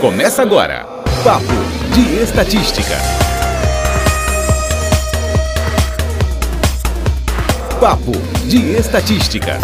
Começa 0.00 0.40
agora. 0.40 0.86
Papo 1.22 1.44
de 1.94 2.22
Estatística. 2.22 2.96
Papo 7.78 8.12
de 8.48 8.78
Estatística. 8.78 9.58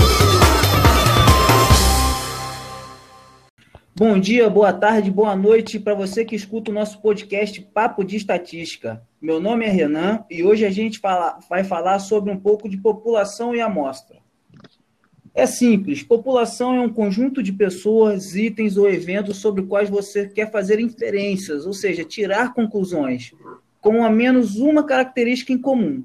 Bom 3.96 4.20
dia, 4.20 4.50
boa 4.50 4.74
tarde, 4.74 5.10
boa 5.10 5.34
noite 5.34 5.80
para 5.80 5.94
você 5.94 6.22
que 6.22 6.36
escuta 6.36 6.70
o 6.70 6.74
nosso 6.74 7.00
podcast 7.00 7.58
Papo 7.72 8.04
de 8.04 8.16
Estatística. 8.16 9.02
Meu 9.18 9.40
nome 9.40 9.64
é 9.64 9.70
Renan 9.70 10.22
e 10.30 10.44
hoje 10.44 10.66
a 10.66 10.70
gente 10.70 10.98
fala, 10.98 11.38
vai 11.48 11.64
falar 11.64 11.98
sobre 11.98 12.30
um 12.30 12.38
pouco 12.38 12.68
de 12.68 12.76
população 12.76 13.54
e 13.54 13.60
amostra. 13.62 14.18
É 15.36 15.44
simples. 15.44 16.02
População 16.02 16.74
é 16.74 16.80
um 16.80 16.88
conjunto 16.88 17.42
de 17.42 17.52
pessoas, 17.52 18.34
itens 18.34 18.78
ou 18.78 18.88
eventos 18.88 19.36
sobre 19.36 19.60
os 19.60 19.68
quais 19.68 19.90
você 19.90 20.26
quer 20.26 20.50
fazer 20.50 20.80
inferências, 20.80 21.66
ou 21.66 21.74
seja, 21.74 22.02
tirar 22.04 22.54
conclusões, 22.54 23.34
com 23.78 24.02
ao 24.02 24.10
menos 24.10 24.56
uma 24.56 24.82
característica 24.82 25.52
em 25.52 25.58
comum. 25.58 26.02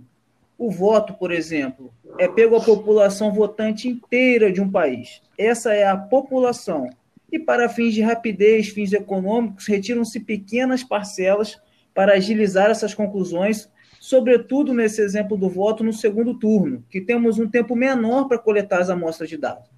O 0.58 0.70
voto, 0.70 1.14
por 1.14 1.32
exemplo, 1.32 1.94
é 2.20 2.28
pego 2.28 2.58
a 2.58 2.62
população 2.62 3.32
votante 3.32 3.88
inteira 3.88 4.52
de 4.52 4.60
um 4.60 4.70
país. 4.70 5.22
Essa 5.38 5.74
é 5.74 5.88
a 5.88 5.96
população. 5.96 6.90
E 7.32 7.40
para 7.40 7.70
fins 7.70 7.94
de 7.94 8.02
rapidez, 8.02 8.68
fins 8.68 8.92
econômicos, 8.92 9.66
retiram-se 9.66 10.20
pequenas 10.20 10.84
parcelas 10.84 11.58
para 11.94 12.16
agilizar 12.16 12.70
essas 12.70 12.94
conclusões 12.94 13.70
sobretudo 14.02 14.74
nesse 14.74 15.00
exemplo 15.00 15.38
do 15.38 15.48
voto 15.48 15.84
no 15.84 15.94
segundo 15.94 16.34
turno, 16.34 16.84
que 16.90 17.00
temos 17.00 17.38
um 17.38 17.48
tempo 17.48 17.76
menor 17.76 18.28
para 18.28 18.40
coletar 18.40 18.82
as 18.82 18.90
amostras 18.90 19.30
de 19.30 19.38
dados. 19.38 19.70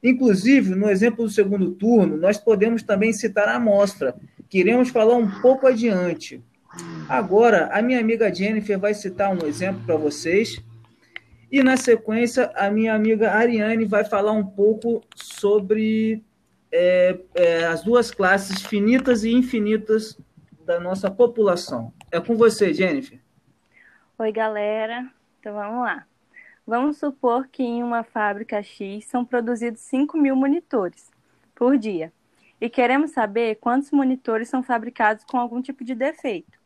Inclusive, 0.00 0.76
no 0.76 0.88
exemplo 0.88 1.24
do 1.24 1.30
segundo 1.30 1.72
turno, 1.72 2.16
nós 2.16 2.38
podemos 2.38 2.84
também 2.84 3.12
citar 3.12 3.48
a 3.48 3.56
amostra, 3.56 4.14
que 4.48 4.60
iremos 4.60 4.90
falar 4.90 5.16
um 5.16 5.28
pouco 5.40 5.66
adiante. 5.66 6.40
Agora, 7.08 7.70
a 7.72 7.82
minha 7.82 7.98
amiga 7.98 8.32
Jennifer 8.32 8.78
vai 8.78 8.94
citar 8.94 9.36
um 9.36 9.44
exemplo 9.44 9.82
para 9.84 9.96
vocês, 9.96 10.62
e 11.50 11.60
na 11.60 11.76
sequência, 11.76 12.52
a 12.54 12.70
minha 12.70 12.94
amiga 12.94 13.32
Ariane 13.32 13.84
vai 13.84 14.04
falar 14.04 14.30
um 14.30 14.46
pouco 14.46 15.02
sobre 15.16 16.22
é, 16.70 17.18
é, 17.34 17.64
as 17.64 17.82
duas 17.82 18.12
classes 18.12 18.62
finitas 18.62 19.24
e 19.24 19.32
infinitas 19.32 20.16
da 20.64 20.78
nossa 20.78 21.10
população. 21.10 21.92
É 22.12 22.20
com 22.20 22.36
você, 22.36 22.72
Jennifer. 22.72 23.21
Oi, 24.22 24.30
galera. 24.30 25.12
Então 25.40 25.52
vamos 25.52 25.82
lá. 25.82 26.06
Vamos 26.64 26.96
supor 26.96 27.48
que 27.48 27.60
em 27.60 27.82
uma 27.82 28.04
fábrica 28.04 28.62
X 28.62 29.04
são 29.06 29.24
produzidos 29.24 29.80
5 29.80 30.16
mil 30.16 30.36
monitores 30.36 31.10
por 31.56 31.76
dia 31.76 32.12
e 32.60 32.70
queremos 32.70 33.10
saber 33.10 33.56
quantos 33.56 33.90
monitores 33.90 34.48
são 34.48 34.62
fabricados 34.62 35.24
com 35.24 35.40
algum 35.40 35.60
tipo 35.60 35.82
de 35.82 35.96
defeito. 35.96 36.56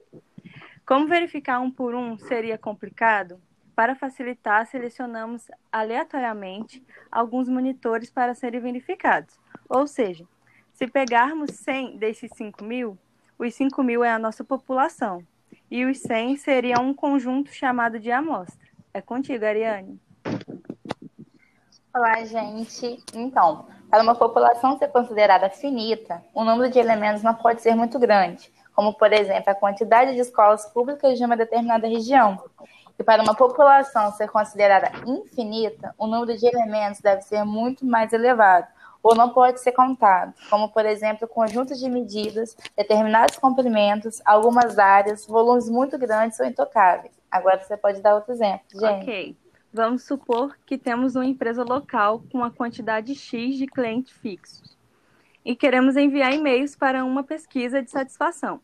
Como 0.84 1.07
verificar 1.07 1.59
um 1.61 1.71
por 1.71 1.95
um 1.95 2.19
seria 2.19 2.59
complicado? 2.59 3.41
Para 3.75 3.97
facilitar, 3.97 4.67
selecionamos 4.67 5.51
aleatoriamente 5.73 6.84
alguns 7.11 7.49
monitores 7.49 8.11
para 8.11 8.34
serem 8.34 8.61
verificados. 8.61 9.34
Ou 9.67 9.87
seja, 9.87 10.29
se 10.75 10.87
pegarmos 10.87 11.53
100 11.53 11.97
desses 11.97 12.31
5 12.34 12.62
mil, 12.62 12.99
os 13.39 13.55
5 13.55 13.83
mil 13.83 14.05
é 14.05 14.11
a 14.11 14.19
nossa 14.19 14.45
população 14.45 15.25
e 15.70 15.84
os 15.84 15.98
100 15.98 16.36
seriam 16.36 16.84
um 16.84 16.95
conjunto 16.95 17.53
chamado 17.53 17.98
de 17.98 18.11
amostra. 18.11 18.67
É 18.92 19.00
contigo, 19.00 19.45
Ariane. 19.45 20.00
Olá, 21.95 22.25
gente. 22.25 23.03
Então, 23.14 23.67
para 23.91 24.03
uma 24.03 24.14
população 24.14 24.78
ser 24.78 24.89
considerada 24.89 25.48
finita, 25.48 26.22
o 26.34 26.44
número 26.44 26.70
de 26.70 26.78
elementos 26.78 27.22
não 27.22 27.34
pode 27.34 27.62
ser 27.62 27.75
muito 27.75 27.98
grande, 27.98 28.53
como, 28.75 28.94
por 28.94 29.12
exemplo, 29.12 29.50
a 29.50 29.55
quantidade 29.55 30.12
de 30.12 30.20
escolas 30.20 30.67
públicas 30.72 31.17
de 31.17 31.25
uma 31.25 31.37
determinada 31.37 31.87
região. 31.87 32.42
E 32.98 33.03
para 33.03 33.22
uma 33.22 33.34
população 33.34 34.11
ser 34.12 34.28
considerada 34.28 34.91
infinita, 35.06 35.94
o 35.99 36.06
número 36.06 36.37
de 36.37 36.47
elementos 36.47 37.00
deve 37.00 37.22
ser 37.22 37.44
muito 37.44 37.84
mais 37.84 38.12
elevado, 38.12 38.66
ou 39.06 39.15
não 39.15 39.31
pode 39.31 39.61
ser 39.61 39.71
contado, 39.71 40.34
como, 40.50 40.69
por 40.69 40.84
exemplo, 40.84 41.28
conjuntos 41.28 41.78
de 41.78 41.89
medidas, 41.89 42.56
determinados 42.77 43.39
comprimentos, 43.39 44.21
algumas 44.25 44.81
áreas, 44.81 45.25
volumes 45.25 45.71
muito 45.71 45.97
grandes 45.97 46.41
ou 46.41 46.47
intocáveis. 46.47 47.12
Agora 47.31 47.62
você 47.62 47.77
pode 47.77 48.00
dar 48.00 48.17
outro 48.17 48.33
exemplo, 48.33 48.65
gente. 48.72 49.03
Ok. 49.03 49.37
Vamos 49.72 50.03
supor 50.03 50.56
que 50.67 50.77
temos 50.77 51.15
uma 51.15 51.25
empresa 51.25 51.62
local 51.62 52.25
com 52.33 52.39
uma 52.39 52.50
quantidade 52.50 53.15
X 53.15 53.56
de 53.56 53.67
clientes 53.67 54.12
fixos 54.12 54.77
e 55.44 55.55
queremos 55.55 55.97
enviar 55.97 56.33
e-mails 56.33 56.75
para 56.75 57.05
uma 57.05 57.23
pesquisa 57.23 57.81
de 57.81 57.91
satisfação. 57.91 58.61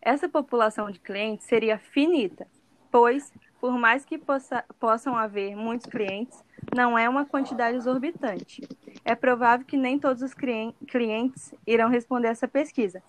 Essa 0.00 0.28
população 0.28 0.88
de 0.88 1.00
clientes 1.00 1.46
seria 1.46 1.78
finita, 1.78 2.46
pois, 2.92 3.32
por 3.60 3.76
mais 3.76 4.04
que 4.04 4.18
possa, 4.18 4.64
possam 4.78 5.16
haver 5.16 5.56
muitos 5.56 5.86
clientes, 5.86 6.44
não 6.76 6.96
é 6.96 7.08
uma 7.08 7.24
quantidade 7.24 7.76
exorbitante. 7.76 8.62
É 9.04 9.14
provável 9.14 9.66
que 9.66 9.76
nem 9.76 9.98
todos 9.98 10.22
os 10.22 10.32
clientes 10.32 11.54
irão 11.66 11.88
responder 11.88 12.28
essa 12.28 12.48
pesquisa, 12.48 13.02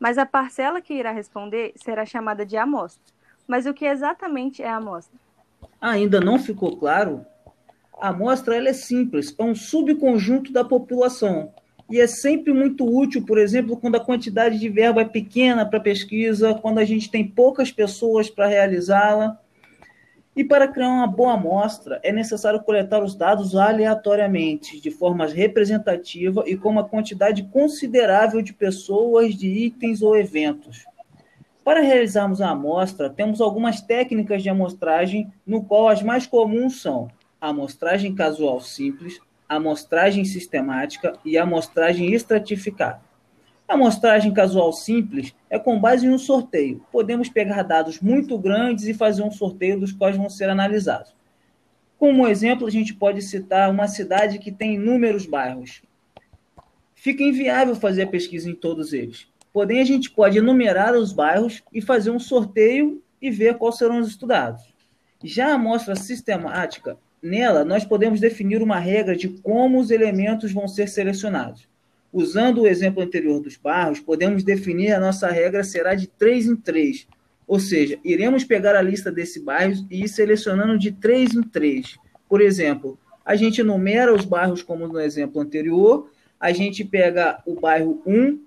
mas 0.00 0.16
a 0.18 0.24
parcela 0.24 0.80
que 0.80 0.94
irá 0.94 1.10
responder 1.10 1.72
será 1.76 2.06
chamada 2.06 2.44
de 2.46 2.56
amostra. 2.56 3.14
Mas 3.46 3.66
o 3.66 3.74
que 3.74 3.84
exatamente 3.84 4.62
é 4.62 4.68
a 4.68 4.76
amostra? 4.76 5.18
Ainda 5.80 6.20
não 6.20 6.38
ficou 6.38 6.76
claro? 6.76 7.24
A 8.00 8.08
amostra 8.08 8.56
ela 8.56 8.68
é 8.68 8.72
simples, 8.72 9.34
é 9.38 9.42
um 9.42 9.54
subconjunto 9.54 10.52
da 10.52 10.64
população 10.64 11.52
e 11.88 12.00
é 12.00 12.06
sempre 12.06 12.52
muito 12.52 12.84
útil, 12.84 13.24
por 13.24 13.38
exemplo, 13.38 13.76
quando 13.76 13.94
a 13.94 14.04
quantidade 14.04 14.58
de 14.58 14.68
verba 14.68 15.02
é 15.02 15.04
pequena 15.04 15.64
para 15.64 15.78
pesquisa, 15.78 16.54
quando 16.54 16.78
a 16.78 16.84
gente 16.84 17.10
tem 17.10 17.26
poucas 17.26 17.70
pessoas 17.70 18.28
para 18.28 18.46
realizá-la. 18.46 19.40
E 20.36 20.44
para 20.44 20.68
criar 20.68 20.90
uma 20.90 21.06
boa 21.06 21.32
amostra, 21.32 21.98
é 22.02 22.12
necessário 22.12 22.62
coletar 22.62 23.02
os 23.02 23.14
dados 23.14 23.56
aleatoriamente, 23.56 24.78
de 24.78 24.90
forma 24.90 25.26
representativa 25.26 26.44
e 26.46 26.58
com 26.58 26.68
uma 26.68 26.84
quantidade 26.84 27.44
considerável 27.44 28.42
de 28.42 28.52
pessoas, 28.52 29.34
de 29.34 29.48
itens 29.48 30.02
ou 30.02 30.14
eventos. 30.14 30.84
Para 31.64 31.80
realizarmos 31.80 32.42
a 32.42 32.50
amostra, 32.50 33.08
temos 33.08 33.40
algumas 33.40 33.80
técnicas 33.80 34.42
de 34.42 34.50
amostragem, 34.50 35.32
no 35.46 35.64
qual 35.64 35.88
as 35.88 36.02
mais 36.02 36.26
comuns 36.26 36.82
são 36.82 37.08
a 37.40 37.48
amostragem 37.48 38.14
casual 38.14 38.60
simples, 38.60 39.18
a 39.48 39.56
amostragem 39.56 40.26
sistemática 40.26 41.14
e 41.24 41.38
a 41.38 41.44
amostragem 41.44 42.12
estratificada. 42.12 43.05
A 43.68 43.74
amostragem 43.74 44.32
casual 44.32 44.72
simples 44.72 45.34
é 45.50 45.58
com 45.58 45.80
base 45.80 46.06
em 46.06 46.10
um 46.10 46.18
sorteio. 46.18 46.84
Podemos 46.92 47.28
pegar 47.28 47.64
dados 47.64 48.00
muito 48.00 48.38
grandes 48.38 48.86
e 48.86 48.94
fazer 48.94 49.22
um 49.22 49.30
sorteio 49.30 49.80
dos 49.80 49.92
quais 49.92 50.16
vão 50.16 50.30
ser 50.30 50.48
analisados. 50.48 51.12
Como 51.98 52.28
exemplo, 52.28 52.66
a 52.66 52.70
gente 52.70 52.94
pode 52.94 53.22
citar 53.22 53.68
uma 53.68 53.88
cidade 53.88 54.38
que 54.38 54.52
tem 54.52 54.74
inúmeros 54.74 55.26
bairros. 55.26 55.82
Fica 56.94 57.24
inviável 57.24 57.74
fazer 57.74 58.02
a 58.02 58.06
pesquisa 58.06 58.48
em 58.48 58.54
todos 58.54 58.92
eles. 58.92 59.26
Porém, 59.52 59.80
a 59.80 59.84
gente 59.84 60.10
pode 60.10 60.38
enumerar 60.38 60.94
os 60.94 61.12
bairros 61.12 61.62
e 61.72 61.80
fazer 61.80 62.10
um 62.10 62.20
sorteio 62.20 63.02
e 63.20 63.30
ver 63.30 63.56
quais 63.58 63.78
serão 63.78 63.98
os 63.98 64.06
estudados. 64.08 64.62
Já 65.24 65.48
a 65.48 65.54
amostra 65.54 65.96
sistemática, 65.96 66.96
nela 67.20 67.64
nós 67.64 67.84
podemos 67.84 68.20
definir 68.20 68.62
uma 68.62 68.78
regra 68.78 69.16
de 69.16 69.28
como 69.28 69.80
os 69.80 69.90
elementos 69.90 70.52
vão 70.52 70.68
ser 70.68 70.88
selecionados. 70.88 71.68
Usando 72.16 72.62
o 72.62 72.66
exemplo 72.66 73.02
anterior 73.02 73.38
dos 73.42 73.58
bairros, 73.58 74.00
podemos 74.00 74.42
definir 74.42 74.90
a 74.90 74.98
nossa 74.98 75.28
regra 75.28 75.62
será 75.62 75.94
de 75.94 76.06
3 76.06 76.46
em 76.46 76.56
3. 76.56 77.06
Ou 77.46 77.60
seja, 77.60 77.98
iremos 78.02 78.42
pegar 78.42 78.74
a 78.74 78.80
lista 78.80 79.12
desses 79.12 79.44
bairros 79.44 79.84
e 79.90 80.02
ir 80.02 80.08
selecionando 80.08 80.78
de 80.78 80.92
3 80.92 81.34
em 81.34 81.42
3. 81.42 81.98
Por 82.26 82.40
exemplo, 82.40 82.98
a 83.22 83.36
gente 83.36 83.62
numera 83.62 84.14
os 84.14 84.24
bairros 84.24 84.62
como 84.62 84.88
no 84.88 84.98
exemplo 84.98 85.42
anterior, 85.42 86.10
a 86.40 86.52
gente 86.52 86.82
pega 86.86 87.42
o 87.44 87.60
bairro 87.60 88.00
1, 88.06 88.40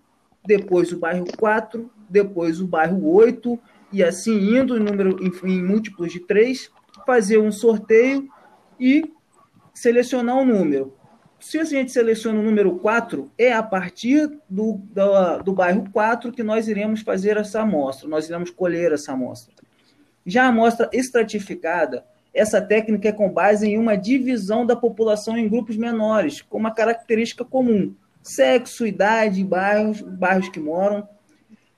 depois 0.48 0.92
o 0.92 0.98
bairro 0.98 1.28
4, 1.38 1.92
depois 2.10 2.60
o 2.60 2.66
bairro 2.66 3.08
8, 3.08 3.60
e 3.94 4.04
assim 4.04 4.58
indo 4.58 4.78
em, 4.78 4.80
número, 4.80 5.16
em, 5.24 5.64
múltiplos 5.64 6.12
de 6.12 6.22
3, 6.22 6.72
fazer 7.06 7.38
um 7.38 7.52
sorteio 7.52 8.28
e 8.80 9.04
selecionar 9.76 10.38
um 10.38 10.46
número 10.46 10.98
se 11.40 11.58
a 11.58 11.64
gente 11.64 11.92
seleciona 11.92 12.40
o 12.40 12.44
número 12.44 12.78
4, 12.80 13.32
é 13.38 13.54
a 13.54 13.64
partir 13.64 14.30
do, 14.50 14.74
do, 14.94 15.44
do 15.44 15.54
bairro 15.54 15.90
4 15.92 16.32
que 16.32 16.44
nós 16.44 16.68
iremos 16.68 17.02
fazer 17.02 17.38
essa 17.38 17.62
amostra, 17.62 18.08
nós 18.08 18.28
iremos 18.28 18.50
colher 18.50 18.92
essa 18.92 19.14
amostra. 19.14 19.54
Já 20.26 20.46
a 20.46 20.50
amostra 20.50 20.90
estratificada, 20.92 22.06
essa 22.34 22.62
técnica 22.62 23.10
é 23.10 23.12
com 23.12 23.32
base 23.32 23.68
em 23.68 23.78
uma 23.78 23.96
divisão 23.96 24.66
da 24.66 24.76
população 24.76 25.38
em 25.38 25.48
grupos 25.48 25.78
menores, 25.78 26.42
com 26.42 26.58
uma 26.58 26.74
característica 26.74 27.44
comum: 27.44 27.96
sexo, 28.22 28.86
idade, 28.86 29.44
bairros, 29.44 30.02
bairros 30.02 30.50
que 30.50 30.60
moram. 30.60 31.08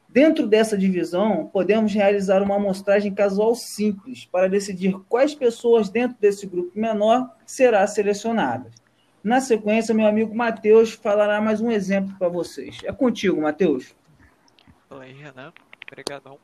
Dentro 0.10 0.46
dessa 0.46 0.78
divisão, 0.78 1.50
podemos 1.54 1.94
realizar 1.94 2.44
uma 2.44 2.58
amostragem 2.58 3.14
casual 3.14 3.56
simples 3.56 4.26
para 4.26 4.50
decidir 4.50 4.94
quais 5.08 5.34
pessoas 5.34 5.88
dentro 5.88 6.18
desse 6.20 6.46
grupo 6.46 6.78
menor 6.78 7.34
será 7.46 7.88
selecionadas. 7.88 8.81
Na 9.24 9.40
sequência, 9.40 9.94
meu 9.94 10.08
amigo 10.08 10.34
Matheus 10.34 10.94
falará 10.94 11.40
mais 11.40 11.62
um 11.62 11.70
exemplo 11.70 12.16
para 12.18 12.28
vocês. 12.28 12.80
É 12.84 12.92
contigo, 12.92 13.40
Matheus. 13.40 13.96
Aí, 14.90 15.14
Renan. 15.14 15.54
Obrigadão. 15.88 16.40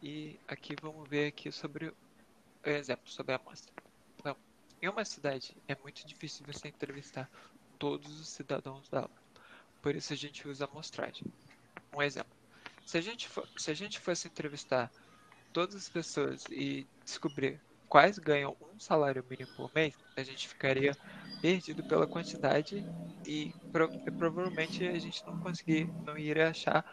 E 0.00 0.38
aqui 0.46 0.76
vamos 0.80 1.08
ver 1.08 1.28
aqui 1.28 1.50
sobre 1.50 1.88
o 1.88 1.94
exemplo, 2.64 3.08
sobre 3.08 3.32
a 3.32 3.36
amostra. 3.36 3.72
Então, 4.20 4.36
em 4.80 4.88
uma 4.88 5.04
cidade 5.04 5.56
é 5.66 5.76
muito 5.82 6.06
difícil 6.06 6.46
você 6.46 6.68
entrevistar 6.68 7.28
todos 7.80 8.20
os 8.20 8.28
cidadãos 8.28 8.88
dela. 8.88 9.10
Por 9.82 9.96
isso 9.96 10.12
a 10.12 10.16
gente 10.16 10.46
usa 10.46 10.66
a 10.66 10.68
amostragem. 10.68 11.24
Um 11.92 12.00
exemplo. 12.00 12.32
Se 12.86 12.96
a 12.96 13.00
gente, 13.00 13.28
for, 13.28 13.48
se 13.56 13.72
a 13.72 13.74
gente 13.74 13.98
fosse 13.98 14.28
entrevistar 14.28 14.88
todas 15.52 15.74
as 15.74 15.88
pessoas 15.88 16.44
e 16.48 16.86
descobrir 17.04 17.60
quais 17.94 18.18
ganham 18.18 18.56
um 18.60 18.80
salário 18.80 19.24
mínimo 19.30 19.52
por 19.56 19.70
mês, 19.72 19.94
a 20.16 20.22
gente 20.24 20.48
ficaria 20.48 20.96
perdido 21.40 21.84
pela 21.84 22.08
quantidade 22.08 22.84
e, 23.24 23.54
pro, 23.70 23.88
provavelmente 24.18 24.84
a 24.84 24.98
gente 24.98 25.24
não 25.24 25.38
conseguir, 25.38 25.88
não 26.04 26.18
iria 26.18 26.48
achar 26.48 26.84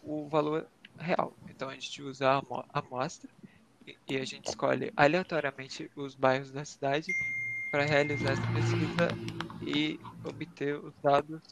o 0.00 0.28
valor 0.28 0.68
real. 0.96 1.34
Então 1.50 1.68
a 1.68 1.74
gente 1.74 2.00
usa 2.00 2.30
a 2.30 2.78
amostra 2.78 3.28
e, 3.84 3.98
e 4.08 4.16
a 4.16 4.24
gente 4.24 4.46
escolhe 4.46 4.92
aleatoriamente 4.96 5.90
os 5.96 6.14
bairros 6.14 6.52
da 6.52 6.64
cidade 6.64 7.12
para 7.72 7.84
realizar 7.84 8.34
essa 8.34 8.52
pesquisa 8.52 9.08
e 9.66 9.98
obter 10.22 10.76
os 10.76 10.94
dados. 11.02 11.42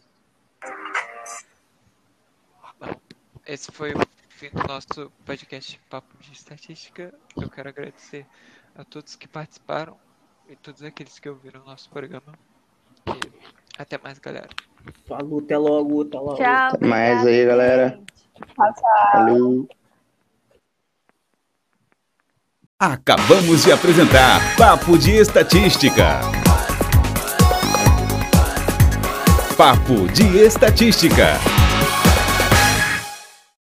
Bom, 2.78 3.00
esse 3.44 3.72
foi 3.72 3.94
o 3.94 3.98
fim 4.28 4.50
do 4.50 4.62
nosso 4.68 5.10
podcast 5.26 5.80
Papo 5.90 6.16
de 6.20 6.32
Estatística. 6.32 7.12
Eu 7.36 7.50
quero 7.50 7.68
agradecer 7.68 8.24
a 8.74 8.84
todos 8.84 9.16
que 9.16 9.28
participaram 9.28 9.96
e 10.48 10.56
todos 10.56 10.82
aqueles 10.82 11.18
que 11.18 11.28
ouviram 11.28 11.62
o 11.62 11.66
nosso 11.66 11.88
programa. 11.90 12.34
E 13.06 13.20
até 13.78 13.98
mais, 13.98 14.18
galera. 14.18 14.48
Falou, 15.06 15.40
até 15.40 15.56
logo, 15.56 16.02
até 16.02 16.18
logo. 16.18 16.36
Tchau. 16.36 16.68
Até 16.74 16.86
mais 16.86 17.26
aí, 17.26 17.46
galera. 17.46 18.00
Tchau, 18.34 18.74
tchau. 18.74 19.12
Valeu. 19.14 19.68
Acabamos 22.78 23.62
de 23.62 23.70
apresentar 23.70 24.40
Papo 24.56 24.98
de 24.98 25.12
Estatística. 25.12 26.20
Papo 29.56 30.08
de 30.08 30.38
Estatística. 30.38 31.61